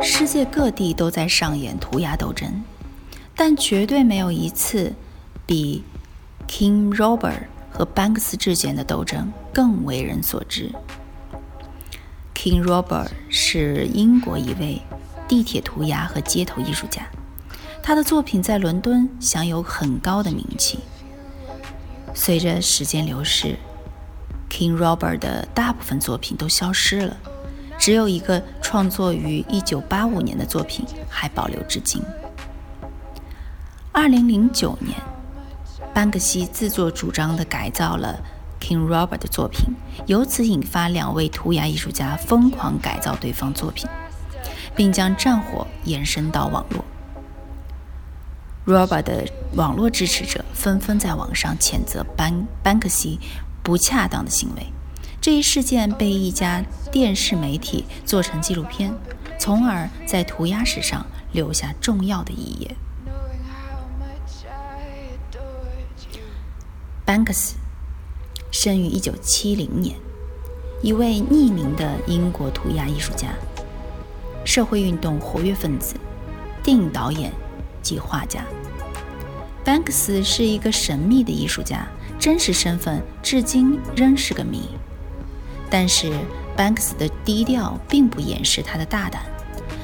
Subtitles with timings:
[0.00, 2.62] 世界各地都在上演涂鸦斗争，
[3.34, 4.92] 但绝对没有一次
[5.46, 5.82] 比
[6.46, 10.70] King Robert 和班克斯之间的斗争更为人所知。
[12.34, 14.82] King Robert 是英国一位
[15.26, 17.06] 地铁涂鸦和街头艺术家，
[17.82, 20.80] 他的作品在伦敦享有很高的名气。
[22.12, 23.56] 随着时间流逝
[24.50, 27.16] ，King Robert 的大部分作品都消失了。
[27.76, 28.40] 只有一个
[28.74, 32.02] 创作于1985年的作品还保留至今。
[33.92, 35.00] 2009年，
[35.94, 38.18] 班克西自作主张地改造了
[38.60, 43.88] King Robert 的作品，由此引发两位涂鸦艺术家疯狂改造对方作品，
[44.74, 46.84] 并将战火延伸到网络。
[48.66, 53.20] Robert 的网络支持者纷纷在网上谴责班班克西
[53.62, 54.66] 不恰当的行为。
[55.24, 58.94] 这一事件被一家电视媒体做成纪录片，
[59.38, 62.76] 从而在涂鸦史上留下重要的一页。
[67.06, 67.54] 班克斯
[68.50, 69.96] 生于1970年，
[70.82, 73.28] 一位匿名的英国涂鸦艺术家、
[74.44, 75.94] 社会运动活跃分子、
[76.62, 77.32] 电影导演
[77.80, 78.44] 及画家。
[79.64, 84.68] 班克斯是一个神秘的艺术家，真实身份至今仍是个谜。
[85.76, 86.12] 但是
[86.56, 89.22] Banks 的低调并不掩饰他的大胆。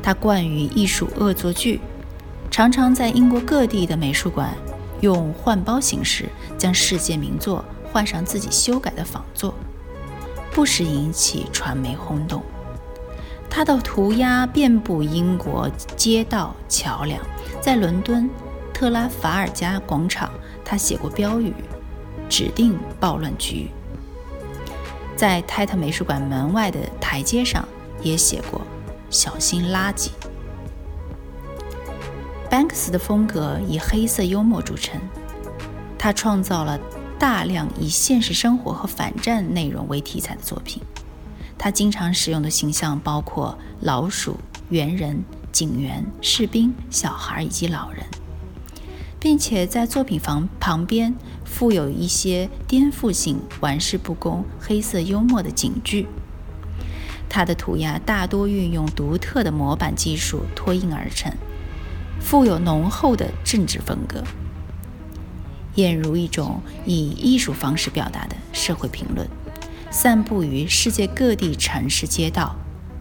[0.00, 1.80] 他惯于艺术恶作剧，
[2.52, 4.54] 常常在英国各地的美术馆
[5.00, 9.52] 用换包形式将世界名作换上自己修改的仿作，
[10.52, 12.40] 不时引起传媒轰动。
[13.50, 17.20] 他的涂鸦遍布英国街道、桥梁，
[17.60, 18.30] 在伦敦
[18.72, 20.30] 特拉法尔加广场，
[20.64, 21.52] 他写过标语，
[22.28, 23.68] 指定暴乱区域。
[25.16, 27.66] 在泰特美术馆门外的台阶上
[28.02, 28.60] 也写过
[29.10, 30.10] “小心垃圾”。
[32.50, 35.00] 班克斯的风格以黑色幽默著称，
[35.98, 36.78] 他创造了
[37.18, 40.82] 大量以现实生活和反战内容为题材的作品。
[41.56, 44.36] 他经常使用的形象包括老鼠、
[44.70, 48.04] 猿人、警员、士兵、小孩以及老人。
[49.20, 51.14] 并且在作品房旁边
[51.52, 56.06] 附有一些颠覆性、玩世不恭、黑色幽默的警句。
[57.28, 61.30] 他的涂鸦大多运用独特的模板技术脱印而成，
[62.18, 64.24] 富有浓厚的政治风格，
[65.76, 69.28] 俨如一种以艺术方式表达的社会评论，
[69.90, 72.56] 散布于世界各地城市街道、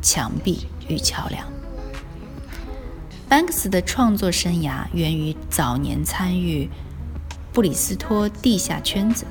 [0.00, 1.44] 墙壁与桥梁。
[3.28, 6.70] 班克斯的创作生涯源于早年参与
[7.56, 9.24] 布里斯托地下圈子，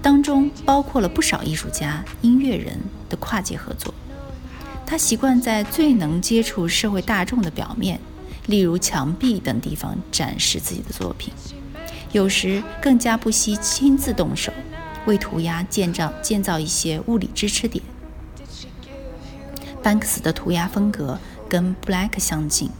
[0.00, 2.78] 当中包括了不少艺术家、音乐人
[3.08, 3.92] 的跨界合作。
[4.86, 7.98] 他习惯在最能接触社会大众的表面，
[8.46, 11.34] 例如墙壁等地方展示自己的作品，
[12.12, 14.52] 有时更加不惜亲自动手，
[15.04, 17.82] 为涂鸦建造建造一些物理支持点。
[19.82, 21.18] 班克斯的涂鸦风格。
[21.46, 22.70] 跟布莱克相近，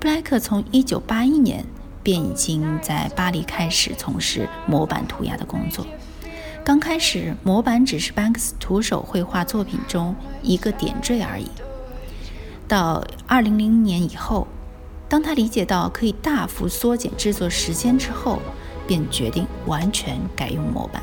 [0.00, 1.64] 布莱克从1981年
[2.02, 5.86] 便已经在巴黎开始从事模板涂鸦的工作。
[6.64, 11.46] 刚开始，模板只是班克斯徒手绘画作品中一个点缀而已。
[12.68, 14.46] 到2000年以后，
[15.08, 18.40] 当他理解到可以大幅缩减制作时间之后，
[18.86, 21.02] 便决定完全改用模板。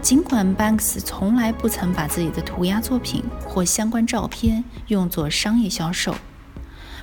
[0.00, 6.14] 尽管班克斯从来不曾把自己的涂鸦作品或相关照片用作商业销售，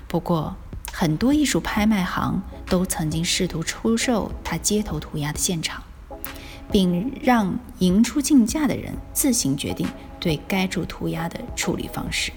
[0.08, 0.56] 不过
[1.00, 5.84] 很多艺术拍卖行都曾经试图出售他街头涂鸦的现场，
[6.72, 9.88] 并让赢出竞价的人自行决定
[10.20, 12.32] 对该处涂鸦的处理方式。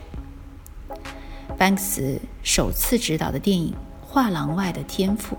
[1.57, 3.73] 班克斯首次执导的电影
[4.03, 5.39] 《画廊外的天赋》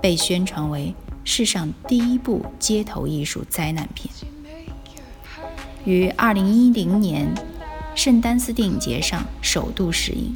[0.00, 0.94] 被宣传为。
[1.24, 4.08] 世上第一部街头艺术灾难片，
[5.84, 7.34] 于二零一零年
[7.96, 10.34] 圣丹斯电影节上首度试映。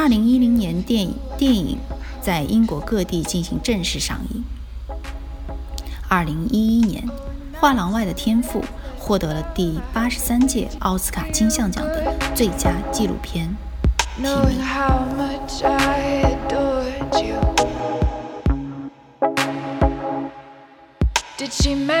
[0.00, 1.78] 二零一零年电影电影
[2.22, 4.42] 在英国各地进行正式上映。
[6.08, 7.06] 二零一一年，
[7.60, 8.62] 《画廊外的天赋》
[8.98, 13.54] 获得了第八十三届奥斯卡金像奖的最佳纪录片
[21.52, 22.00] 提名。